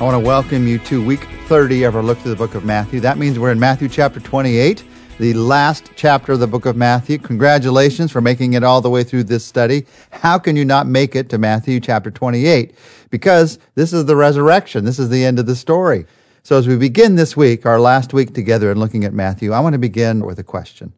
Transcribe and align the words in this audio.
I 0.00 0.04
want 0.04 0.14
to 0.14 0.26
welcome 0.26 0.66
you 0.66 0.78
to 0.78 1.04
week 1.04 1.28
30 1.44 1.82
of 1.82 1.94
our 1.94 2.02
look 2.02 2.16
through 2.20 2.30
the 2.30 2.36
book 2.38 2.54
of 2.54 2.64
Matthew. 2.64 3.00
That 3.00 3.18
means 3.18 3.38
we're 3.38 3.52
in 3.52 3.60
Matthew 3.60 3.86
chapter 3.86 4.18
28, 4.18 4.82
the 5.18 5.34
last 5.34 5.90
chapter 5.94 6.32
of 6.32 6.40
the 6.40 6.46
book 6.46 6.64
of 6.64 6.74
Matthew. 6.74 7.18
Congratulations 7.18 8.10
for 8.10 8.22
making 8.22 8.54
it 8.54 8.64
all 8.64 8.80
the 8.80 8.88
way 8.88 9.04
through 9.04 9.24
this 9.24 9.44
study. 9.44 9.84
How 10.10 10.38
can 10.38 10.56
you 10.56 10.64
not 10.64 10.86
make 10.86 11.14
it 11.14 11.28
to 11.28 11.36
Matthew 11.36 11.80
chapter 11.80 12.10
28? 12.10 12.74
Because 13.10 13.58
this 13.74 13.92
is 13.92 14.06
the 14.06 14.16
resurrection. 14.16 14.86
This 14.86 14.98
is 14.98 15.10
the 15.10 15.22
end 15.22 15.38
of 15.38 15.44
the 15.44 15.54
story. 15.54 16.06
So 16.44 16.56
as 16.56 16.66
we 16.66 16.78
begin 16.78 17.16
this 17.16 17.36
week, 17.36 17.66
our 17.66 17.78
last 17.78 18.14
week 18.14 18.32
together 18.32 18.72
in 18.72 18.78
looking 18.78 19.04
at 19.04 19.12
Matthew, 19.12 19.52
I 19.52 19.60
want 19.60 19.74
to 19.74 19.78
begin 19.78 20.24
with 20.24 20.38
a 20.38 20.44
question. 20.44 20.94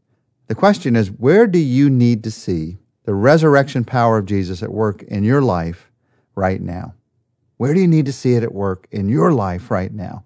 The 0.47 0.55
question 0.55 0.95
is, 0.95 1.11
where 1.11 1.49
do 1.49 1.59
you 1.59 1.91
need 1.91 2.23
to 2.23 2.31
see 2.31 2.79
the 3.03 3.15
resurrection 3.15 3.85
power 3.85 4.19
of 4.19 4.27
Jesus 4.27 4.63
at 4.63 4.73
work 4.73 5.03
in 5.03 5.25
your 5.25 5.43
life 5.43 5.91
right 6.37 6.61
now? 6.61 6.95
Where 7.57 7.75
do 7.75 7.81
you 7.81 7.89
need 7.89 8.07
to 8.07 8.13
see 8.13 8.35
it 8.35 8.43
at 8.43 8.55
work 8.55 8.87
in 8.91 9.09
your 9.09 9.33
life 9.33 9.71
right 9.71 9.93
now? 9.93 10.25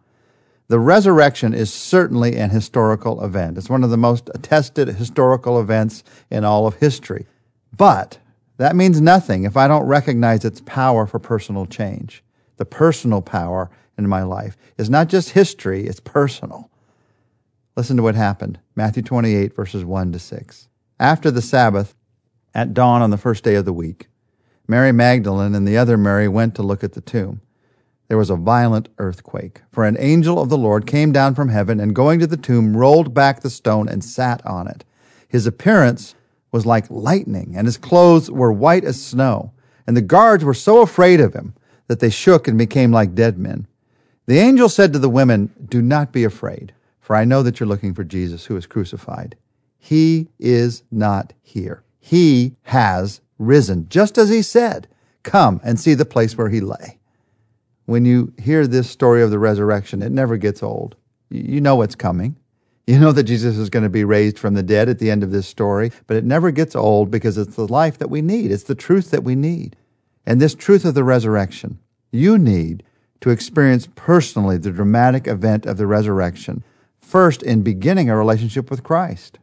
The 0.69 0.80
resurrection 0.80 1.55
is 1.55 1.73
certainly 1.73 2.37
an 2.37 2.51
historical 2.51 3.23
event. 3.25 3.57
It's 3.57 3.71
one 3.71 3.85
of 3.85 3.91
the 3.91 3.97
most 3.97 4.30
attested 4.35 4.89
historical 4.89 5.61
events 5.61 6.02
in 6.30 6.45
all 6.45 6.66
of 6.66 6.75
history. 6.75 7.27
But 7.77 8.19
that 8.57 8.75
means 8.75 9.01
nothing 9.01 9.45
if 9.45 9.57
I 9.57 9.69
don't 9.69 9.87
recognize 9.87 10.45
its 10.45 10.61
power 10.62 11.07
for 11.07 11.19
personal 11.19 11.66
change. 11.66 12.25
The 12.57 12.65
personal 12.65 13.23
power 13.23 13.71
in 13.97 14.09
my 14.09 14.23
life 14.23 14.57
is 14.79 14.91
not 14.91 15.09
just 15.09 15.30
history, 15.30 15.87
it's 15.87 16.01
personal. 16.01 16.71
Listen 17.77 17.97
to 17.99 18.02
what 18.02 18.15
happened 18.15 18.59
Matthew 18.74 19.02
28, 19.02 19.55
verses 19.55 19.85
1 19.85 20.13
to 20.13 20.19
6. 20.19 20.69
After 20.99 21.30
the 21.30 21.43
Sabbath, 21.43 21.95
at 22.55 22.73
dawn 22.73 23.02
on 23.02 23.11
the 23.11 23.19
first 23.19 23.45
day 23.45 23.54
of 23.54 23.66
the 23.66 23.73
week, 23.73 24.09
Mary 24.69 24.93
Magdalene 24.93 25.55
and 25.55 25.67
the 25.67 25.77
other 25.77 25.97
Mary 25.97 26.29
went 26.29 26.55
to 26.57 26.63
look 26.63 26.83
at 26.83 26.93
the 26.93 27.01
tomb. 27.01 27.41
There 28.09 28.19
was 28.19 28.31
a 28.31 28.37
violent 28.37 28.89
earthquake, 28.99 29.63
for 29.73 29.85
an 29.85 29.97
angel 29.99 30.41
of 30.41 30.49
the 30.49 30.59
Lord 30.59 30.87
came 30.87 31.13
down 31.13 31.35
from 31.35 31.49
heaven 31.49 31.81
and 31.81 31.95
going 31.95 32.21
to 32.21 32.27
the 32.27 32.37
tomb 32.37 32.77
rolled 32.77 33.15
back 33.15 33.41
the 33.41 33.51
stone 33.51 33.89
and 33.89 34.05
sat 34.05 34.45
on 34.47 34.69
it. 34.69 34.85
His 35.29 35.47
appearance 35.47 36.15
was 36.53 36.67
like 36.67 36.91
lightning, 36.91 37.55
and 37.57 37.67
his 37.67 37.77
clothes 37.77 38.31
were 38.31 38.53
white 38.53 38.85
as 38.85 39.05
snow. 39.05 39.53
And 39.87 39.97
the 39.97 40.03
guards 40.03 40.45
were 40.45 40.55
so 40.55 40.83
afraid 40.83 41.21
of 41.21 41.35
him 41.35 41.55
that 41.89 42.01
they 42.01 42.11
shook 42.11 42.49
and 42.49 42.59
became 42.59 42.93
like 42.93 43.15
dead 43.15 43.39
men. 43.39 43.67
The 44.27 44.39
angel 44.39 44.69
said 44.69 44.93
to 44.93 44.99
the 44.99 45.09
women, 45.09 45.53
Do 45.69 45.83
not 45.83 46.13
be 46.13 46.25
afraid, 46.25 46.73
for 47.01 47.15
I 47.15 47.25
know 47.25 47.43
that 47.43 47.61
you're 47.61 47.69
looking 47.69 47.95
for 47.95 48.05
Jesus 48.05 48.47
who 48.47 48.55
was 48.55 48.67
crucified. 48.67 49.37
He 49.79 50.29
is 50.39 50.83
not 50.91 51.33
here. 51.43 51.85
He 52.01 52.57
has 52.65 53.21
risen, 53.38 53.88
just 53.88 54.18
as 54.18 54.29
he 54.29 54.42
said. 54.42 54.88
Come 55.23 55.60
and 55.65 55.79
see 55.79 55.95
the 55.95 56.04
place 56.04 56.37
where 56.38 56.48
he 56.48 56.60
lay. 56.60 56.98
When 57.84 58.04
you 58.04 58.32
hear 58.38 58.66
this 58.66 58.88
story 58.88 59.23
of 59.23 59.30
the 59.30 59.38
resurrection, 59.38 60.02
it 60.02 60.12
never 60.12 60.37
gets 60.37 60.62
old. 60.62 60.96
You 61.30 61.60
know 61.60 61.76
what's 61.76 61.95
coming. 61.95 62.37
You 62.88 63.01
know 63.01 63.10
that 63.10 63.24
Jesus 63.24 63.57
is 63.57 63.68
going 63.68 63.82
to 63.82 63.88
be 63.88 64.04
raised 64.04 64.38
from 64.38 64.54
the 64.54 64.62
dead 64.62 64.88
at 64.88 65.00
the 65.00 65.10
end 65.10 65.25
of 65.25 65.32
this 65.32 65.48
story, 65.48 65.91
but 66.06 66.16
it 66.16 66.22
never 66.22 66.53
gets 66.53 66.76
old 66.76 67.10
because 67.10 67.37
it's 67.37 67.56
the 67.56 67.66
life 67.66 67.98
that 67.98 68.10
we 68.10 68.22
need. 68.22 68.53
It's 68.53 68.62
the 68.62 68.76
truth 68.76 69.10
that 69.10 69.25
we 69.25 69.34
need. 69.34 69.75
And 70.25 70.41
this 70.41 70.54
truth 70.54 70.84
of 70.84 70.94
the 70.94 71.03
resurrection, 71.03 71.81
you 72.12 72.38
need 72.38 72.84
to 73.22 73.31
experience 73.31 73.88
personally 73.97 74.56
the 74.56 74.70
dramatic 74.70 75.26
event 75.26 75.66
of 75.66 75.78
the 75.78 75.87
resurrection, 75.88 76.62
first 77.00 77.42
in 77.42 77.62
beginning 77.62 78.09
a 78.09 78.16
relationship 78.16 78.70
with 78.70 78.84
Christ. 78.84 79.41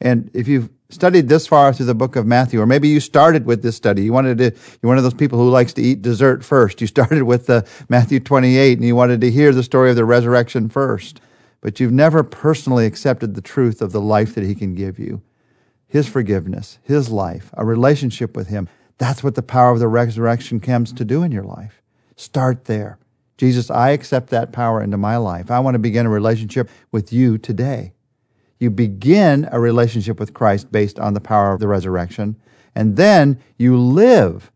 And 0.00 0.28
if 0.34 0.48
you've 0.48 0.68
studied 0.92 1.28
this 1.28 1.46
far 1.46 1.72
through 1.72 1.86
the 1.86 1.94
book 1.94 2.16
of 2.16 2.26
Matthew, 2.26 2.60
or 2.60 2.66
maybe 2.66 2.88
you 2.88 3.00
started 3.00 3.46
with 3.46 3.62
this 3.62 3.76
study. 3.76 4.04
You 4.04 4.12
wanted 4.12 4.38
to, 4.38 4.44
you're 4.44 4.88
one 4.88 4.98
of 4.98 5.04
those 5.04 5.14
people 5.14 5.38
who 5.38 5.50
likes 5.50 5.72
to 5.74 5.82
eat 5.82 6.02
dessert 6.02 6.44
first. 6.44 6.80
You 6.80 6.86
started 6.86 7.22
with 7.22 7.46
the 7.46 7.66
Matthew 7.88 8.20
28 8.20 8.78
and 8.78 8.86
you 8.86 8.96
wanted 8.96 9.20
to 9.22 9.30
hear 9.30 9.52
the 9.52 9.62
story 9.62 9.90
of 9.90 9.96
the 9.96 10.04
resurrection 10.04 10.68
first. 10.68 11.20
But 11.60 11.80
you've 11.80 11.92
never 11.92 12.22
personally 12.22 12.86
accepted 12.86 13.34
the 13.34 13.40
truth 13.40 13.80
of 13.80 13.92
the 13.92 14.00
life 14.00 14.34
that 14.34 14.44
he 14.44 14.54
can 14.54 14.74
give 14.74 14.98
you. 14.98 15.22
His 15.86 16.08
forgiveness, 16.08 16.78
his 16.82 17.10
life, 17.10 17.50
a 17.54 17.64
relationship 17.64 18.36
with 18.36 18.48
him. 18.48 18.68
That's 18.98 19.22
what 19.22 19.34
the 19.34 19.42
power 19.42 19.70
of 19.70 19.78
the 19.78 19.88
resurrection 19.88 20.60
comes 20.60 20.92
to 20.92 21.04
do 21.04 21.22
in 21.22 21.32
your 21.32 21.44
life. 21.44 21.82
Start 22.16 22.64
there. 22.64 22.98
Jesus, 23.36 23.70
I 23.70 23.90
accept 23.90 24.30
that 24.30 24.52
power 24.52 24.82
into 24.82 24.96
my 24.96 25.16
life. 25.16 25.50
I 25.50 25.58
want 25.60 25.74
to 25.74 25.78
begin 25.80 26.06
a 26.06 26.10
relationship 26.10 26.70
with 26.90 27.12
you 27.12 27.38
today. 27.38 27.92
You 28.62 28.70
begin 28.70 29.48
a 29.50 29.58
relationship 29.58 30.20
with 30.20 30.34
Christ 30.34 30.70
based 30.70 31.00
on 31.00 31.14
the 31.14 31.20
power 31.20 31.52
of 31.52 31.58
the 31.58 31.66
resurrection, 31.66 32.36
and 32.76 32.94
then 32.94 33.40
you 33.58 33.76
live 33.76 34.52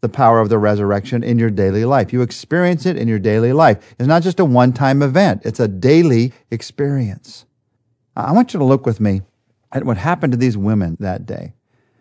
the 0.00 0.08
power 0.08 0.40
of 0.40 0.48
the 0.48 0.56
resurrection 0.56 1.22
in 1.22 1.38
your 1.38 1.50
daily 1.50 1.84
life. 1.84 2.10
You 2.10 2.22
experience 2.22 2.86
it 2.86 2.96
in 2.96 3.06
your 3.06 3.18
daily 3.18 3.52
life. 3.52 3.76
It's 3.98 4.08
not 4.08 4.22
just 4.22 4.40
a 4.40 4.46
one 4.46 4.72
time 4.72 5.02
event, 5.02 5.42
it's 5.44 5.60
a 5.60 5.68
daily 5.68 6.32
experience. 6.50 7.44
I 8.16 8.32
want 8.32 8.54
you 8.54 8.58
to 8.60 8.64
look 8.64 8.86
with 8.86 8.98
me 8.98 9.20
at 9.72 9.84
what 9.84 9.98
happened 9.98 10.32
to 10.32 10.38
these 10.38 10.56
women 10.56 10.96
that 10.98 11.26
day. 11.26 11.52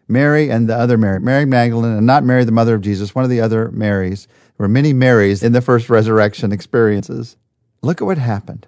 Mary 0.08 0.50
and 0.50 0.70
the 0.70 0.78
other 0.78 0.98
Mary, 0.98 1.20
Mary 1.20 1.44
Magdalene, 1.44 1.98
and 1.98 2.08
not 2.08 2.24
Mary, 2.24 2.46
the 2.46 2.54
mother 2.54 2.76
of 2.76 2.82
Jesus, 2.82 3.14
one 3.14 3.26
of 3.26 3.30
the 3.30 3.42
other 3.42 3.70
Marys. 3.72 4.28
There 4.28 4.64
were 4.64 4.70
many 4.70 4.94
Marys 4.94 5.44
in 5.44 5.52
the 5.52 5.62
first 5.62 5.90
resurrection 5.90 6.54
experiences. 6.54 7.36
Look 7.82 8.02
at 8.02 8.06
what 8.06 8.18
happened. 8.18 8.66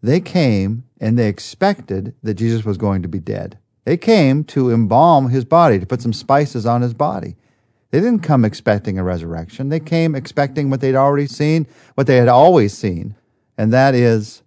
They 0.00 0.20
came 0.20 0.84
and 1.00 1.18
they 1.18 1.28
expected 1.28 2.14
that 2.22 2.34
Jesus 2.34 2.64
was 2.64 2.76
going 2.76 3.02
to 3.02 3.08
be 3.08 3.20
dead. 3.20 3.58
They 3.84 3.96
came 3.96 4.44
to 4.44 4.70
embalm 4.70 5.30
his 5.30 5.44
body, 5.44 5.78
to 5.78 5.86
put 5.86 6.02
some 6.02 6.12
spices 6.12 6.66
on 6.66 6.82
his 6.82 6.94
body. 6.94 7.36
They 7.90 8.00
didn't 8.00 8.20
come 8.20 8.44
expecting 8.44 8.98
a 8.98 9.04
resurrection. 9.04 9.70
They 9.70 9.80
came 9.80 10.14
expecting 10.14 10.68
what 10.68 10.80
they'd 10.80 10.94
already 10.94 11.26
seen, 11.26 11.66
what 11.94 12.06
they 12.06 12.16
had 12.16 12.28
always 12.28 12.76
seen, 12.76 13.14
and 13.56 13.72
that 13.72 13.94
is 13.94 14.42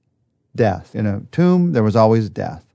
death. 0.56 0.94
In 0.94 1.08
a 1.08 1.22
tomb, 1.32 1.72
there 1.72 1.84
was 1.84 1.96
always 1.96 2.30
death. 2.30 2.66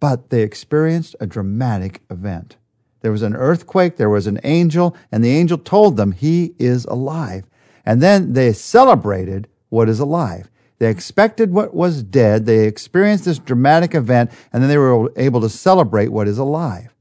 But 0.00 0.30
they 0.30 0.42
experienced 0.42 1.14
a 1.20 1.26
dramatic 1.26 2.02
event. 2.10 2.56
There 3.00 3.12
was 3.12 3.22
an 3.22 3.36
earthquake, 3.36 3.96
there 3.96 4.10
was 4.10 4.26
an 4.26 4.40
angel, 4.42 4.96
and 5.12 5.22
the 5.22 5.30
angel 5.30 5.58
told 5.58 5.96
them 5.96 6.12
he 6.12 6.54
is 6.58 6.84
alive. 6.86 7.44
And 7.84 8.02
then 8.02 8.32
they 8.32 8.52
celebrated 8.52 9.46
what 9.68 9.88
is 9.88 10.00
alive. 10.00 10.50
They 10.78 10.90
expected 10.90 11.52
what 11.52 11.74
was 11.74 12.02
dead. 12.02 12.44
They 12.44 12.66
experienced 12.66 13.24
this 13.24 13.38
dramatic 13.38 13.94
event, 13.94 14.30
and 14.52 14.62
then 14.62 14.68
they 14.68 14.78
were 14.78 15.10
able 15.16 15.40
to 15.40 15.48
celebrate 15.48 16.08
what 16.08 16.28
is 16.28 16.38
alive. 16.38 16.94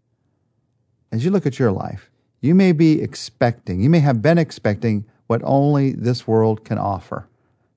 As 1.12 1.26
you 1.26 1.32
look 1.32 1.46
at 1.46 1.60
your 1.60 1.72
life, 1.72 2.10
you 2.42 2.56
may 2.56 2.72
be 2.72 3.02
expecting, 3.02 3.82
you 3.82 3.90
may 3.90 4.00
have 4.00 4.22
been 4.22 4.38
expecting 4.38 5.06
what 5.28 5.42
only 5.44 5.92
this 5.92 6.28
world 6.28 6.64
can 6.64 6.78
offer. 6.78 7.28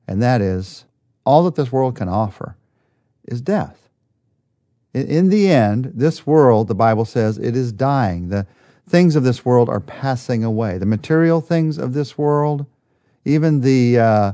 And 0.06 0.22
that 0.22 0.41
is, 0.41 0.84
all 1.25 1.44
that 1.44 1.54
this 1.54 1.72
world 1.72 1.97
can 1.97 2.08
offer 2.08 2.56
is 3.25 3.41
death. 3.41 3.88
In 4.94 5.28
the 5.28 5.50
end, 5.50 5.92
this 5.94 6.26
world, 6.26 6.69
the 6.69 6.75
Bible 6.75 7.04
says, 7.04 7.38
it 7.38 7.54
is 7.54 7.72
dying. 7.72 8.28
The 8.28 8.47
things 8.88 9.16
of 9.16 9.22
this 9.22 9.44
world 9.44 9.69
are 9.69 9.81
passing 9.81 10.44
away. 10.44 10.78
The 10.78 10.87
material 10.87 11.41
things 11.41 11.78
of 11.78 11.92
this 11.92 12.16
world, 12.16 12.66
even 13.25 13.60
the 13.60 13.98
uh, 13.98 14.32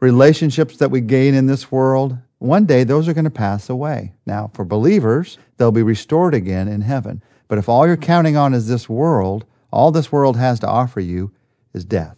relationships 0.00 0.76
that 0.76 0.90
we 0.90 1.00
gain 1.00 1.34
in 1.34 1.46
this 1.46 1.72
world, 1.72 2.16
one 2.38 2.66
day 2.66 2.84
those 2.84 3.08
are 3.08 3.14
going 3.14 3.24
to 3.24 3.30
pass 3.30 3.68
away. 3.68 4.12
Now, 4.24 4.50
for 4.54 4.64
believers, 4.64 5.38
they'll 5.56 5.72
be 5.72 5.82
restored 5.82 6.34
again 6.34 6.68
in 6.68 6.82
heaven. 6.82 7.22
But 7.48 7.58
if 7.58 7.68
all 7.68 7.86
you're 7.86 7.96
counting 7.96 8.36
on 8.36 8.54
is 8.54 8.68
this 8.68 8.88
world, 8.88 9.44
all 9.72 9.90
this 9.90 10.12
world 10.12 10.36
has 10.36 10.60
to 10.60 10.68
offer 10.68 11.00
you 11.00 11.32
is 11.74 11.84
death. 11.84 12.16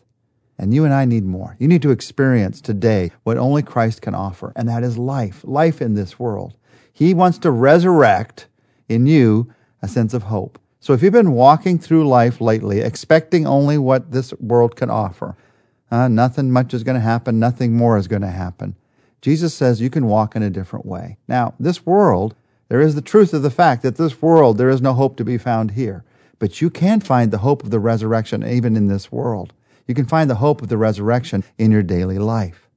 And 0.58 0.74
you 0.74 0.84
and 0.84 0.92
I 0.92 1.06
need 1.06 1.24
more. 1.24 1.56
You 1.58 1.68
need 1.68 1.80
to 1.82 1.91
experience 1.91 2.60
today 2.60 3.12
what 3.22 3.38
only 3.38 3.62
Christ 3.62 4.02
can 4.02 4.14
offer, 4.14 4.52
and 4.54 4.68
that 4.68 4.82
is 4.82 4.98
life, 4.98 5.41
life 5.44 5.80
in 5.80 5.94
this 5.94 6.18
world. 6.18 6.54
He 6.92 7.14
wants 7.14 7.38
to 7.38 7.50
resurrect 7.50 8.47
in 8.88 9.06
you 9.06 9.53
a 9.80 9.88
sense 9.88 10.12
of 10.12 10.24
hope. 10.24 10.59
So 10.80 10.92
if 10.92 11.03
you've 11.03 11.12
been 11.15 11.32
walking 11.32 11.78
through 11.78 12.09
life 12.09 12.41
lately 12.42 12.80
expecting 12.80 13.47
only 13.47 13.78
what 13.78 14.12
this 14.12 14.34
world 14.34 14.77
can 14.77 14.91
offer, 14.91 15.36
uh, 15.91 16.09
nothing 16.09 16.51
much 16.51 16.72
is 16.72 16.84
going 16.84 16.95
to 16.95 17.01
happen. 17.01 17.39
Nothing 17.39 17.75
more 17.75 17.97
is 17.97 18.09
going 18.09 18.22
to 18.22 18.28
happen. 18.28 18.77
Jesus 19.21 19.54
says 19.54 19.81
you 19.81 19.91
can 19.91 20.07
walk 20.07 20.34
in 20.34 20.42
a 20.42 20.51
different 20.51 20.87
way. 20.87 21.19
Now, 21.28 21.54
this 21.59 21.84
world, 21.84 22.34
there 22.69 22.81
is 22.81 22.95
the 22.95 23.03
truth 23.03 23.34
of 23.34 23.42
the 23.42 23.51
fact 23.51 23.83
that 23.83 23.97
this 23.97 24.22
world, 24.22 24.57
there 24.57 24.71
is 24.71 24.81
no 24.81 24.92
hope 24.92 25.16
to 25.16 25.25
be 25.25 25.39
found 25.39 25.72
here. 25.72 26.04
But 26.39 26.60
you 26.60 26.71
can 26.71 27.01
find 27.01 27.31
the 27.31 27.39
hope 27.39 27.63
of 27.63 27.71
the 27.71 27.81
resurrection 27.81 28.47
even 28.47 28.77
in 28.77 28.87
this 28.87 29.13
world. 29.13 29.53
You 29.87 29.95
can 29.95 30.07
find 30.07 30.31
the 30.31 30.37
hope 30.37 30.63
of 30.63 30.69
the 30.69 30.78
resurrection 30.78 31.45
in 31.59 31.71
your 31.71 31.83
daily 31.83 32.19
life. 32.19 32.69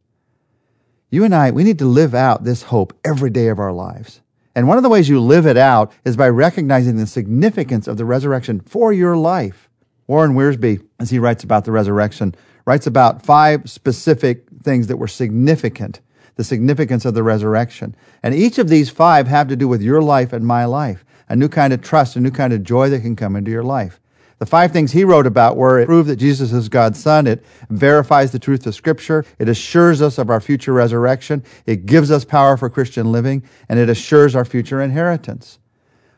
You 1.09 1.23
and 1.23 1.35
I, 1.35 1.51
we 1.51 1.63
need 1.63 1.79
to 1.79 1.85
live 1.85 2.15
out 2.15 2.43
this 2.43 2.63
hope 2.63 2.97
every 3.05 3.29
day 3.29 3.47
of 3.47 3.59
our 3.59 3.71
lives. 3.71 4.19
And 4.55 4.67
one 4.67 4.77
of 4.77 4.83
the 4.83 4.89
ways 4.89 5.09
you 5.09 5.19
live 5.19 5.45
it 5.45 5.57
out 5.57 5.91
is 6.03 6.17
by 6.17 6.27
recognizing 6.29 6.97
the 6.97 7.07
significance 7.07 7.87
of 7.87 7.97
the 7.97 8.05
resurrection 8.05 8.59
for 8.59 8.91
your 8.91 9.15
life. 9.15 9.69
Warren 10.07 10.33
Wiersbe, 10.33 10.83
as 10.99 11.11
he 11.11 11.19
writes 11.19 11.43
about 11.43 11.65
the 11.65 11.71
resurrection, 11.71 12.35
writes 12.65 12.87
about 12.87 13.25
five 13.25 13.69
specific 13.69 14.45
things 14.63 14.87
that 14.87 14.97
were 14.97 15.07
significant, 15.07 15.99
the 16.35 16.43
significance 16.43 17.05
of 17.05 17.13
the 17.13 17.23
resurrection. 17.23 17.95
And 18.21 18.33
each 18.33 18.57
of 18.57 18.69
these 18.69 18.89
five 18.89 19.27
have 19.27 19.47
to 19.49 19.55
do 19.55 19.67
with 19.67 19.81
your 19.81 20.01
life 20.01 20.33
and 20.33 20.45
my 20.45 20.65
life, 20.65 21.05
a 21.29 21.35
new 21.35 21.49
kind 21.49 21.73
of 21.73 21.81
trust, 21.81 22.15
a 22.15 22.19
new 22.19 22.31
kind 22.31 22.53
of 22.53 22.63
joy 22.63 22.89
that 22.89 23.01
can 23.01 23.15
come 23.15 23.35
into 23.35 23.51
your 23.51 23.63
life. 23.63 23.99
The 24.39 24.45
five 24.45 24.71
things 24.71 24.91
he 24.91 25.05
wrote 25.05 25.27
about 25.27 25.55
were 25.55 25.79
it 25.79 25.85
proved 25.85 26.09
that 26.09 26.17
Jesus 26.17 26.51
is 26.51 26.67
God's 26.67 27.01
Son, 27.01 27.27
it 27.27 27.45
verifies 27.69 28.31
the 28.31 28.39
truth 28.39 28.65
of 28.65 28.75
Scripture, 28.75 29.23
it 29.39 29.47
assures 29.47 30.01
us 30.01 30.17
of 30.17 30.29
our 30.29 30.41
future 30.41 30.73
resurrection, 30.73 31.43
it 31.65 31.85
gives 31.85 32.11
us 32.11 32.25
power 32.25 32.57
for 32.57 32.69
Christian 32.69 33.11
living, 33.11 33.43
and 33.69 33.79
it 33.79 33.89
assures 33.89 34.35
our 34.35 34.43
future 34.43 34.81
inheritance. 34.81 35.59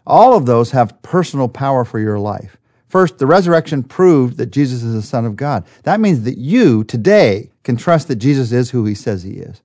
All 0.07 0.35
of 0.35 0.45
those 0.45 0.71
have 0.71 1.01
personal 1.01 1.47
power 1.47 1.85
for 1.85 1.99
your 1.99 2.17
life. 2.17 2.57
First, 2.95 3.17
the 3.17 3.27
resurrection 3.27 3.83
proved 3.83 4.37
that 4.37 4.51
Jesus 4.51 4.81
is 4.81 4.93
the 4.93 5.01
Son 5.01 5.25
of 5.25 5.35
God. 5.35 5.65
That 5.83 5.99
means 5.99 6.21
that 6.23 6.37
you 6.37 6.85
today 6.85 7.51
can 7.63 7.75
trust 7.75 8.07
that 8.07 8.15
Jesus 8.15 8.53
is 8.53 8.69
who 8.69 8.85
he 8.85 8.95
says 8.95 9.21
he 9.21 9.33
is. 9.33 9.61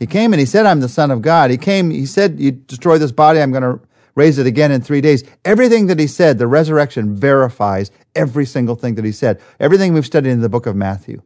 He 0.00 0.06
came 0.06 0.32
and 0.32 0.40
he 0.40 0.46
said, 0.46 0.66
I'm 0.66 0.80
the 0.80 0.88
Son 0.88 1.12
of 1.12 1.22
God. 1.22 1.52
He 1.52 1.58
came, 1.58 1.90
he 1.90 2.06
said, 2.06 2.40
You 2.40 2.50
destroy 2.50 2.98
this 2.98 3.12
body, 3.12 3.40
I'm 3.40 3.52
going 3.52 3.62
to 3.62 3.78
raise 4.16 4.38
it 4.38 4.48
again 4.48 4.72
in 4.72 4.80
three 4.80 5.00
days. 5.00 5.22
Everything 5.44 5.86
that 5.86 6.00
he 6.00 6.08
said, 6.08 6.38
the 6.38 6.48
resurrection 6.48 7.14
verifies 7.14 7.92
every 8.16 8.44
single 8.44 8.74
thing 8.74 8.96
that 8.96 9.04
he 9.04 9.12
said. 9.12 9.40
Everything 9.60 9.94
we've 9.94 10.04
studied 10.04 10.30
in 10.30 10.40
the 10.40 10.48
book 10.48 10.66
of 10.66 10.74
Matthew, 10.74 11.22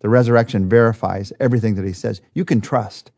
the 0.00 0.08
resurrection 0.08 0.70
verifies 0.70 1.34
everything 1.38 1.74
that 1.74 1.84
he 1.84 1.92
says. 1.92 2.22
You 2.32 2.46
can 2.46 2.62
trust 2.62 3.10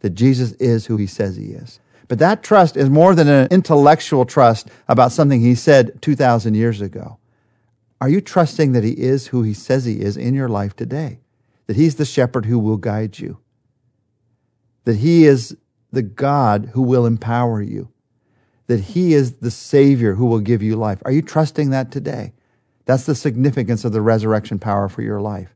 that 0.00 0.10
Jesus 0.10 0.54
is 0.54 0.86
who 0.86 0.96
he 0.96 1.06
says 1.06 1.36
he 1.36 1.52
is. 1.52 1.78
But 2.08 2.18
that 2.18 2.42
trust 2.42 2.76
is 2.76 2.90
more 2.90 3.14
than 3.14 3.28
an 3.28 3.48
intellectual 3.50 4.24
trust 4.24 4.68
about 4.88 5.12
something 5.12 5.40
he 5.40 5.54
said 5.54 6.00
2,000 6.02 6.54
years 6.54 6.80
ago. 6.80 7.18
Are 8.00 8.08
you 8.08 8.20
trusting 8.20 8.72
that 8.72 8.84
he 8.84 8.92
is 8.92 9.28
who 9.28 9.42
he 9.42 9.54
says 9.54 9.84
he 9.84 10.00
is 10.00 10.16
in 10.16 10.34
your 10.34 10.48
life 10.48 10.74
today? 10.74 11.20
That 11.66 11.76
he's 11.76 11.94
the 11.94 12.04
shepherd 12.04 12.46
who 12.46 12.58
will 12.58 12.76
guide 12.76 13.18
you? 13.18 13.38
That 14.84 14.96
he 14.96 15.24
is 15.24 15.56
the 15.92 16.02
God 16.02 16.70
who 16.72 16.82
will 16.82 17.06
empower 17.06 17.62
you? 17.62 17.90
That 18.66 18.80
he 18.80 19.14
is 19.14 19.34
the 19.34 19.50
Savior 19.50 20.14
who 20.14 20.26
will 20.26 20.40
give 20.40 20.62
you 20.62 20.74
life? 20.74 21.00
Are 21.04 21.12
you 21.12 21.22
trusting 21.22 21.70
that 21.70 21.92
today? 21.92 22.32
That's 22.84 23.06
the 23.06 23.14
significance 23.14 23.84
of 23.84 23.92
the 23.92 24.00
resurrection 24.00 24.58
power 24.58 24.88
for 24.88 25.02
your 25.02 25.20
life. 25.20 25.54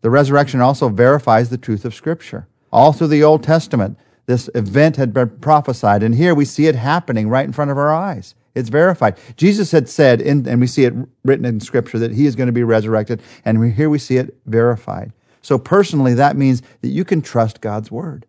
The 0.00 0.10
resurrection 0.10 0.60
also 0.60 0.88
verifies 0.88 1.50
the 1.50 1.58
truth 1.58 1.84
of 1.84 1.94
Scripture. 1.94 2.48
All 2.72 2.92
through 2.92 3.08
the 3.08 3.22
Old 3.22 3.42
Testament, 3.42 3.98
this 4.26 4.50
event 4.54 4.96
had 4.96 5.12
been 5.12 5.30
prophesied. 5.38 6.02
And 6.02 6.14
here 6.14 6.34
we 6.34 6.44
see 6.44 6.66
it 6.66 6.74
happening 6.74 7.28
right 7.28 7.46
in 7.46 7.52
front 7.52 7.70
of 7.70 7.78
our 7.78 7.94
eyes. 7.94 8.34
It's 8.54 8.68
verified. 8.68 9.18
Jesus 9.36 9.70
had 9.70 9.88
said, 9.88 10.20
in, 10.20 10.48
and 10.48 10.60
we 10.60 10.66
see 10.66 10.84
it 10.84 10.94
written 11.24 11.44
in 11.44 11.60
Scripture, 11.60 11.98
that 11.98 12.12
he 12.12 12.26
is 12.26 12.34
going 12.34 12.46
to 12.46 12.52
be 12.52 12.64
resurrected. 12.64 13.22
And 13.44 13.60
we, 13.60 13.70
here 13.70 13.90
we 13.90 13.98
see 13.98 14.16
it 14.16 14.36
verified. 14.46 15.12
So 15.42 15.58
personally, 15.58 16.14
that 16.14 16.36
means 16.36 16.62
that 16.80 16.88
you 16.88 17.04
can 17.04 17.22
trust 17.22 17.60
God's 17.60 17.90
Word. 17.90 18.26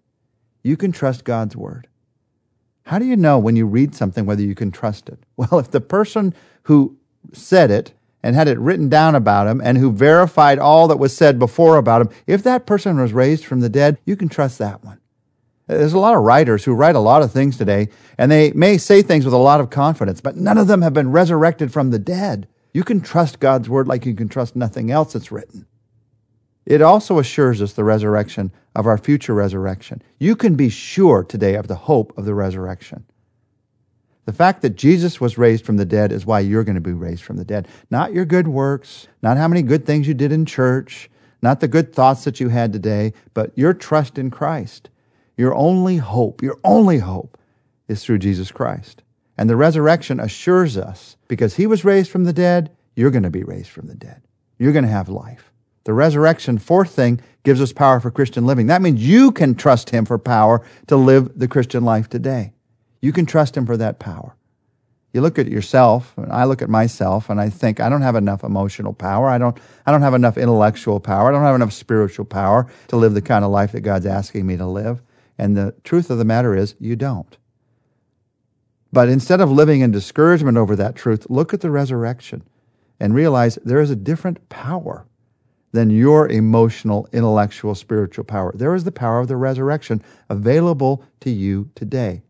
You 0.63 0.77
can 0.77 0.91
trust 0.91 1.23
God's 1.23 1.55
Word. 1.55 1.87
How 2.83 2.99
do 2.99 3.05
you 3.05 3.15
know 3.15 3.39
when 3.39 3.55
you 3.55 3.65
read 3.65 3.95
something 3.95 4.25
whether 4.25 4.41
you 4.41 4.55
can 4.55 4.71
trust 4.71 5.09
it? 5.09 5.19
Well, 5.37 5.59
if 5.59 5.71
the 5.71 5.81
person 5.81 6.33
who 6.63 6.97
said 7.31 7.71
it 7.71 7.93
and 8.21 8.35
had 8.35 8.47
it 8.47 8.59
written 8.59 8.89
down 8.89 9.15
about 9.15 9.47
him 9.47 9.61
and 9.61 9.77
who 9.77 9.91
verified 9.91 10.59
all 10.59 10.87
that 10.89 10.97
was 10.99 11.15
said 11.15 11.39
before 11.39 11.77
about 11.77 12.01
him, 12.01 12.09
if 12.27 12.43
that 12.43 12.65
person 12.65 12.99
was 12.99 13.13
raised 13.13 13.45
from 13.45 13.61
the 13.61 13.69
dead, 13.69 13.97
you 14.05 14.15
can 14.15 14.29
trust 14.29 14.57
that 14.57 14.83
one. 14.83 14.99
There's 15.67 15.93
a 15.93 15.99
lot 15.99 16.15
of 16.15 16.23
writers 16.23 16.63
who 16.63 16.73
write 16.73 16.95
a 16.95 16.99
lot 16.99 17.21
of 17.21 17.31
things 17.31 17.57
today, 17.57 17.89
and 18.17 18.31
they 18.31 18.51
may 18.51 18.77
say 18.77 19.01
things 19.01 19.25
with 19.25 19.33
a 19.33 19.37
lot 19.37 19.59
of 19.59 19.69
confidence, 19.69 20.21
but 20.21 20.37
none 20.37 20.57
of 20.57 20.67
them 20.67 20.81
have 20.81 20.93
been 20.93 21.11
resurrected 21.11 21.73
from 21.73 21.91
the 21.91 21.99
dead. 21.99 22.47
You 22.73 22.83
can 22.83 23.01
trust 23.01 23.39
God's 23.39 23.69
word 23.69 23.87
like 23.87 24.05
you 24.05 24.15
can 24.15 24.29
trust 24.29 24.55
nothing 24.55 24.91
else 24.91 25.13
that's 25.13 25.31
written. 25.31 25.65
It 26.65 26.81
also 26.81 27.19
assures 27.19 27.61
us 27.61 27.73
the 27.73 27.83
resurrection 27.83 28.51
of 28.75 28.85
our 28.85 28.97
future 28.97 29.33
resurrection. 29.33 30.01
You 30.19 30.35
can 30.35 30.55
be 30.55 30.69
sure 30.69 31.23
today 31.23 31.55
of 31.55 31.67
the 31.67 31.75
hope 31.75 32.17
of 32.17 32.25
the 32.25 32.33
resurrection. 32.33 33.05
The 34.25 34.33
fact 34.33 34.61
that 34.61 34.75
Jesus 34.75 35.21
was 35.21 35.37
raised 35.37 35.65
from 35.65 35.77
the 35.77 35.85
dead 35.85 36.11
is 36.11 36.25
why 36.25 36.41
you're 36.41 36.65
going 36.65 36.75
to 36.75 36.81
be 36.81 36.91
raised 36.91 37.23
from 37.23 37.37
the 37.37 37.45
dead. 37.45 37.67
Not 37.89 38.13
your 38.13 38.25
good 38.25 38.47
works, 38.47 39.07
not 39.21 39.37
how 39.37 39.47
many 39.47 39.61
good 39.61 39.85
things 39.85 40.07
you 40.07 40.13
did 40.13 40.33
in 40.33 40.45
church, 40.45 41.09
not 41.41 41.61
the 41.61 41.67
good 41.69 41.93
thoughts 41.93 42.25
that 42.25 42.41
you 42.41 42.49
had 42.49 42.73
today, 42.73 43.13
but 43.33 43.57
your 43.57 43.73
trust 43.73 44.17
in 44.17 44.29
Christ. 44.29 44.89
Your 45.37 45.55
only 45.55 45.97
hope, 45.97 46.41
your 46.41 46.57
only 46.63 46.97
hope 46.97 47.37
is 47.87 48.03
through 48.03 48.19
Jesus 48.19 48.51
Christ. 48.51 49.03
And 49.37 49.49
the 49.49 49.55
resurrection 49.55 50.19
assures 50.19 50.77
us 50.77 51.15
because 51.27 51.55
he 51.55 51.67
was 51.67 51.85
raised 51.85 52.09
from 52.09 52.23
the 52.23 52.33
dead, 52.33 52.71
you're 52.95 53.11
going 53.11 53.23
to 53.23 53.29
be 53.29 53.43
raised 53.43 53.69
from 53.69 53.87
the 53.87 53.95
dead. 53.95 54.23
You're 54.57 54.73
going 54.73 54.85
to 54.85 54.91
have 54.91 55.09
life. 55.09 55.51
The 55.83 55.93
resurrection, 55.93 56.57
fourth 56.57 56.89
thing, 56.89 57.21
gives 57.43 57.61
us 57.61 57.71
power 57.71 57.99
for 57.99 58.11
Christian 58.11 58.45
living. 58.45 58.67
That 58.67 58.81
means 58.81 59.07
you 59.07 59.31
can 59.31 59.55
trust 59.55 59.91
him 59.91 60.05
for 60.05 60.17
power 60.17 60.65
to 60.87 60.97
live 60.97 61.37
the 61.37 61.47
Christian 61.47 61.85
life 61.85 62.09
today. 62.09 62.53
You 63.01 63.13
can 63.13 63.25
trust 63.25 63.55
him 63.55 63.65
for 63.65 63.77
that 63.77 63.99
power. 63.99 64.35
You 65.13 65.21
look 65.21 65.39
at 65.39 65.47
yourself, 65.47 66.13
and 66.17 66.31
I 66.31 66.43
look 66.43 66.61
at 66.61 66.69
myself, 66.69 67.29
and 67.29 67.39
I 67.39 67.49
think 67.49 67.79
I 67.79 67.87
don't 67.87 68.01
have 68.01 68.15
enough 68.15 68.43
emotional 68.43 68.93
power. 68.93 69.29
I 69.29 69.37
don't, 69.37 69.57
I 69.85 69.91
don't 69.91 70.01
have 70.01 70.13
enough 70.13 70.37
intellectual 70.37 70.99
power. 70.99 71.29
I 71.29 71.31
don't 71.31 71.43
have 71.43 71.55
enough 71.55 71.73
spiritual 71.73 72.25
power 72.25 72.69
to 72.89 72.97
live 72.97 73.13
the 73.13 73.21
kind 73.21 73.45
of 73.45 73.51
life 73.51 73.71
that 73.71 73.81
God's 73.81 74.05
asking 74.05 74.45
me 74.45 74.57
to 74.57 74.65
live. 74.65 75.01
And 75.37 75.55
the 75.55 75.75
truth 75.83 76.09
of 76.09 76.17
the 76.17 76.25
matter 76.25 76.55
is, 76.55 76.75
you 76.79 76.95
don't. 76.95 77.37
But 78.91 79.09
instead 79.09 79.41
of 79.41 79.51
living 79.51 79.81
in 79.81 79.91
discouragement 79.91 80.57
over 80.57 80.75
that 80.75 80.95
truth, 80.95 81.27
look 81.29 81.53
at 81.53 81.61
the 81.61 81.69
resurrection 81.69 82.43
and 82.99 83.13
realize 83.13 83.59
there 83.63 83.81
is 83.81 83.91
a 83.91 83.95
different 83.95 84.49
power 84.49 85.05
than 85.71 85.89
your 85.89 86.27
emotional, 86.29 87.07
intellectual, 87.11 87.75
spiritual 87.75 88.23
power. 88.23 88.51
There 88.55 88.73
is 88.73 88.85
the 88.85 88.91
power 88.91 89.19
of 89.19 89.27
the 89.27 89.35
resurrection 89.35 90.01
available 90.29 91.03
to 91.19 91.29
you 91.29 91.69
today. 91.75 92.23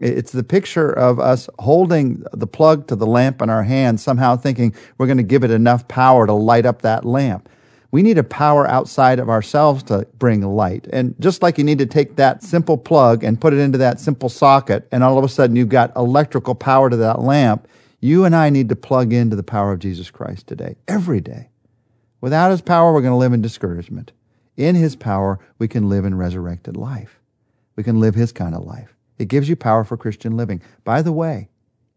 It's 0.00 0.32
the 0.32 0.44
picture 0.44 0.90
of 0.90 1.18
us 1.18 1.48
holding 1.58 2.24
the 2.32 2.46
plug 2.46 2.86
to 2.88 2.96
the 2.96 3.06
lamp 3.06 3.42
in 3.42 3.50
our 3.50 3.64
hand, 3.64 4.00
somehow 4.00 4.36
thinking 4.36 4.74
we're 4.96 5.06
going 5.06 5.18
to 5.18 5.24
give 5.24 5.44
it 5.44 5.50
enough 5.50 5.88
power 5.88 6.26
to 6.26 6.32
light 6.32 6.66
up 6.66 6.82
that 6.82 7.04
lamp. 7.04 7.48
We 7.90 8.02
need 8.02 8.18
a 8.18 8.24
power 8.24 8.68
outside 8.68 9.18
of 9.18 9.30
ourselves 9.30 9.82
to 9.84 10.06
bring 10.18 10.42
light. 10.42 10.86
And 10.92 11.14
just 11.20 11.42
like 11.42 11.56
you 11.56 11.64
need 11.64 11.78
to 11.78 11.86
take 11.86 12.16
that 12.16 12.42
simple 12.42 12.76
plug 12.76 13.24
and 13.24 13.40
put 13.40 13.54
it 13.54 13.58
into 13.58 13.78
that 13.78 13.98
simple 13.98 14.28
socket, 14.28 14.86
and 14.92 15.02
all 15.02 15.16
of 15.16 15.24
a 15.24 15.28
sudden 15.28 15.56
you've 15.56 15.70
got 15.70 15.96
electrical 15.96 16.54
power 16.54 16.90
to 16.90 16.96
that 16.96 17.20
lamp, 17.20 17.66
you 18.00 18.24
and 18.24 18.36
I 18.36 18.50
need 18.50 18.68
to 18.68 18.76
plug 18.76 19.12
into 19.12 19.36
the 19.36 19.42
power 19.42 19.72
of 19.72 19.78
Jesus 19.78 20.10
Christ 20.10 20.46
today, 20.46 20.76
every 20.86 21.20
day. 21.20 21.48
Without 22.20 22.50
his 22.50 22.60
power, 22.60 22.92
we're 22.92 23.00
going 23.00 23.12
to 23.12 23.16
live 23.16 23.32
in 23.32 23.42
discouragement. 23.42 24.12
In 24.56 24.74
his 24.74 24.94
power, 24.96 25.38
we 25.58 25.68
can 25.68 25.88
live 25.88 26.04
in 26.04 26.16
resurrected 26.16 26.76
life. 26.76 27.20
We 27.76 27.84
can 27.84 28.00
live 28.00 28.14
his 28.14 28.32
kind 28.32 28.54
of 28.54 28.64
life. 28.64 28.94
It 29.18 29.28
gives 29.28 29.48
you 29.48 29.56
power 29.56 29.84
for 29.84 29.96
Christian 29.96 30.36
living. 30.36 30.60
By 30.84 31.00
the 31.00 31.12
way, 31.12 31.48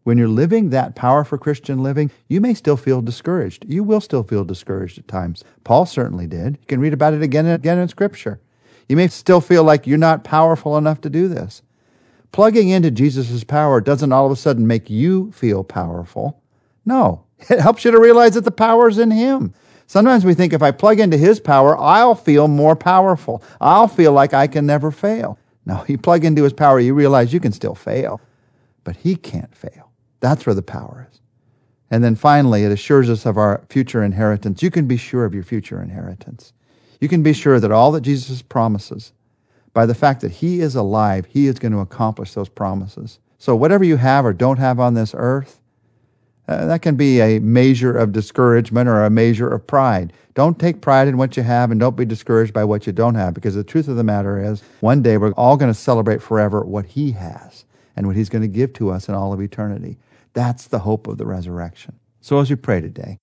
when 0.04 0.18
you're 0.18 0.28
living 0.28 0.70
that 0.70 0.96
power 0.96 1.24
for 1.24 1.38
Christian 1.38 1.82
living, 1.82 2.10
you 2.28 2.40
may 2.40 2.54
still 2.54 2.76
feel 2.76 3.00
discouraged. 3.00 3.64
You 3.68 3.84
will 3.84 4.00
still 4.00 4.22
feel 4.22 4.44
discouraged 4.44 4.98
at 4.98 5.08
times. 5.08 5.44
Paul 5.64 5.86
certainly 5.86 6.26
did. 6.26 6.58
You 6.60 6.66
can 6.66 6.80
read 6.80 6.92
about 6.92 7.14
it 7.14 7.22
again 7.22 7.46
and 7.46 7.54
again 7.54 7.78
in 7.78 7.88
Scripture. 7.88 8.40
You 8.88 8.96
may 8.96 9.08
still 9.08 9.40
feel 9.40 9.62
like 9.62 9.86
you're 9.86 9.98
not 9.98 10.24
powerful 10.24 10.76
enough 10.76 11.00
to 11.02 11.10
do 11.10 11.28
this. 11.28 11.62
Plugging 12.32 12.70
into 12.70 12.90
Jesus' 12.90 13.44
power 13.44 13.80
doesn't 13.80 14.12
all 14.12 14.26
of 14.26 14.32
a 14.32 14.36
sudden 14.36 14.66
make 14.66 14.90
you 14.90 15.30
feel 15.32 15.62
powerful. 15.62 16.42
No, 16.84 17.24
it 17.50 17.60
helps 17.60 17.84
you 17.84 17.90
to 17.90 18.00
realize 18.00 18.34
that 18.34 18.44
the 18.44 18.50
power 18.50 18.88
is 18.88 18.98
in 18.98 19.10
Him. 19.10 19.54
Sometimes 19.86 20.24
we 20.24 20.34
think 20.34 20.52
if 20.52 20.62
I 20.62 20.70
plug 20.70 20.98
into 20.98 21.16
His 21.16 21.38
power, 21.38 21.78
I'll 21.78 22.14
feel 22.14 22.48
more 22.48 22.74
powerful. 22.74 23.42
I'll 23.60 23.88
feel 23.88 24.12
like 24.12 24.34
I 24.34 24.46
can 24.46 24.66
never 24.66 24.90
fail. 24.90 25.38
No, 25.64 25.84
you 25.88 25.98
plug 25.98 26.24
into 26.24 26.42
His 26.42 26.52
power, 26.52 26.80
you 26.80 26.94
realize 26.94 27.32
you 27.32 27.40
can 27.40 27.52
still 27.52 27.74
fail, 27.74 28.20
but 28.82 28.96
He 28.96 29.14
can't 29.14 29.54
fail. 29.54 29.91
That's 30.22 30.46
where 30.46 30.54
the 30.54 30.62
power 30.62 31.08
is. 31.10 31.20
And 31.90 32.02
then 32.02 32.14
finally, 32.14 32.64
it 32.64 32.72
assures 32.72 33.10
us 33.10 33.26
of 33.26 33.36
our 33.36 33.66
future 33.68 34.02
inheritance. 34.02 34.62
You 34.62 34.70
can 34.70 34.86
be 34.86 34.96
sure 34.96 35.26
of 35.26 35.34
your 35.34 35.42
future 35.42 35.82
inheritance. 35.82 36.54
You 37.00 37.08
can 37.08 37.22
be 37.22 37.34
sure 37.34 37.60
that 37.60 37.72
all 37.72 37.92
that 37.92 38.00
Jesus 38.00 38.40
promises, 38.40 39.12
by 39.74 39.84
the 39.84 39.94
fact 39.94 40.20
that 40.22 40.30
He 40.30 40.60
is 40.60 40.76
alive, 40.76 41.26
He 41.28 41.48
is 41.48 41.58
going 41.58 41.72
to 41.72 41.80
accomplish 41.80 42.32
those 42.32 42.48
promises. 42.48 43.18
So, 43.38 43.56
whatever 43.56 43.82
you 43.82 43.96
have 43.96 44.24
or 44.24 44.32
don't 44.32 44.58
have 44.58 44.78
on 44.78 44.94
this 44.94 45.12
earth, 45.14 45.60
uh, 46.46 46.66
that 46.66 46.82
can 46.82 46.94
be 46.94 47.20
a 47.20 47.40
measure 47.40 47.96
of 47.96 48.12
discouragement 48.12 48.88
or 48.88 49.04
a 49.04 49.10
measure 49.10 49.48
of 49.48 49.66
pride. 49.66 50.12
Don't 50.34 50.58
take 50.58 50.80
pride 50.80 51.08
in 51.08 51.16
what 51.16 51.36
you 51.36 51.42
have 51.42 51.70
and 51.70 51.80
don't 51.80 51.96
be 51.96 52.04
discouraged 52.04 52.52
by 52.52 52.64
what 52.64 52.86
you 52.86 52.92
don't 52.92 53.16
have 53.16 53.34
because 53.34 53.54
the 53.54 53.64
truth 53.64 53.88
of 53.88 53.96
the 53.96 54.04
matter 54.04 54.42
is, 54.42 54.62
one 54.80 55.02
day 55.02 55.18
we're 55.18 55.32
all 55.32 55.56
going 55.56 55.72
to 55.72 55.78
celebrate 55.78 56.22
forever 56.22 56.62
what 56.62 56.86
He 56.86 57.10
has 57.12 57.64
and 57.96 58.06
what 58.06 58.16
He's 58.16 58.28
going 58.28 58.42
to 58.42 58.48
give 58.48 58.72
to 58.74 58.90
us 58.90 59.08
in 59.08 59.14
all 59.14 59.32
of 59.32 59.40
eternity. 59.42 59.98
That's 60.34 60.68
the 60.68 60.80
hope 60.80 61.06
of 61.06 61.18
the 61.18 61.26
resurrection. 61.26 61.98
So 62.20 62.38
as 62.38 62.48
we 62.50 62.56
pray 62.56 62.80
today, 62.80 63.18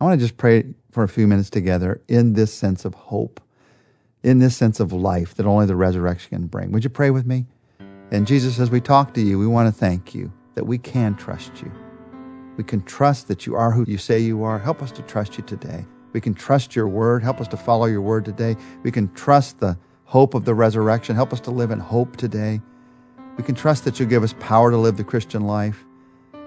I 0.00 0.04
want 0.04 0.18
to 0.18 0.24
just 0.24 0.36
pray 0.36 0.74
for 0.90 1.04
a 1.04 1.08
few 1.08 1.26
minutes 1.26 1.48
together 1.48 2.02
in 2.08 2.32
this 2.32 2.52
sense 2.52 2.84
of 2.84 2.94
hope, 2.94 3.40
in 4.22 4.40
this 4.40 4.56
sense 4.56 4.80
of 4.80 4.92
life 4.92 5.34
that 5.36 5.46
only 5.46 5.66
the 5.66 5.76
resurrection 5.76 6.30
can 6.30 6.46
bring. 6.48 6.72
Would 6.72 6.84
you 6.84 6.90
pray 6.90 7.10
with 7.10 7.26
me? 7.26 7.46
And 8.10 8.26
Jesus, 8.26 8.58
as 8.58 8.70
we 8.70 8.80
talk 8.80 9.14
to 9.14 9.20
you, 9.20 9.38
we 9.38 9.46
want 9.46 9.72
to 9.72 9.80
thank 9.80 10.14
you 10.14 10.32
that 10.54 10.64
we 10.64 10.76
can 10.76 11.14
trust 11.14 11.62
you. 11.62 11.72
We 12.58 12.64
can 12.64 12.82
trust 12.82 13.28
that 13.28 13.46
you 13.46 13.54
are 13.54 13.70
who 13.70 13.84
you 13.88 13.96
say 13.96 14.18
you 14.18 14.42
are. 14.42 14.58
Help 14.58 14.82
us 14.82 14.92
to 14.92 15.02
trust 15.02 15.38
you 15.38 15.44
today. 15.44 15.86
We 16.12 16.20
can 16.20 16.34
trust 16.34 16.76
your 16.76 16.88
word. 16.88 17.22
Help 17.22 17.40
us 17.40 17.48
to 17.48 17.56
follow 17.56 17.86
your 17.86 18.02
word 18.02 18.26
today. 18.26 18.56
We 18.82 18.90
can 18.90 19.12
trust 19.14 19.60
the 19.60 19.78
hope 20.04 20.34
of 20.34 20.44
the 20.44 20.54
resurrection. 20.54 21.16
Help 21.16 21.32
us 21.32 21.40
to 21.40 21.50
live 21.50 21.70
in 21.70 21.78
hope 21.78 22.16
today. 22.16 22.60
We 23.38 23.44
can 23.44 23.54
trust 23.54 23.84
that 23.84 23.98
you'll 23.98 24.10
give 24.10 24.22
us 24.22 24.34
power 24.40 24.70
to 24.70 24.76
live 24.76 24.98
the 24.98 25.04
Christian 25.04 25.46
life. 25.46 25.84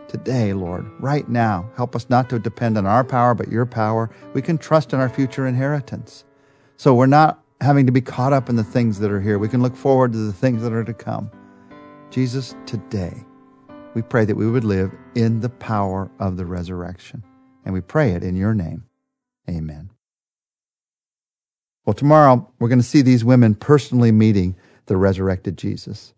Today, 0.08 0.54
Lord, 0.54 0.86
right 1.00 1.28
now. 1.28 1.70
Help 1.76 1.96
us 1.96 2.10
not 2.10 2.30
to 2.30 2.40
depend 2.40 2.78
on 2.78 2.86
our 2.86 3.04
power, 3.04 3.34
but 3.34 3.50
your 3.50 3.66
power. 3.66 4.10
We 4.34 4.42
can 4.42 4.58
trust 4.58 4.94
in 4.94 5.00
our 5.00 5.10
future 5.10 5.48
inheritance. 5.48 6.24
So 6.78 6.94
we're 6.94 7.06
not 7.06 7.44
having 7.62 7.86
to 7.86 7.92
be 7.92 8.02
caught 8.02 8.34
up 8.34 8.50
in 8.50 8.56
the 8.56 8.64
things 8.64 9.00
that 9.00 9.12
are 9.12 9.22
here. 9.22 9.40
We 9.40 9.50
can 9.50 9.62
look 9.62 9.76
forward 9.76 10.12
to 10.12 10.18
the 10.18 10.34
things 10.34 10.62
that 10.62 10.74
are 10.74 10.84
to 10.84 10.94
come. 10.94 11.32
Jesus, 12.10 12.56
today, 12.66 13.26
we 13.94 14.02
pray 14.02 14.26
that 14.26 14.36
we 14.36 14.50
would 14.50 14.64
live 14.64 14.92
in 15.16 15.40
the 15.40 15.50
power 15.50 16.12
of 16.20 16.38
the 16.38 16.46
resurrection. 16.46 17.24
And 17.64 17.74
we 17.74 17.82
pray 17.82 18.12
it 18.12 18.24
in 18.24 18.36
your 18.36 18.54
name. 18.54 18.86
Amen. 19.50 19.90
Well, 21.86 21.94
tomorrow 21.94 22.52
we're 22.60 22.70
going 22.70 22.80
to 22.80 22.86
see 22.86 23.02
these 23.02 23.24
women 23.24 23.56
personally 23.56 24.12
meeting 24.12 24.56
the 24.88 24.98
resurrected 24.98 25.58
Jesus. 25.58 26.14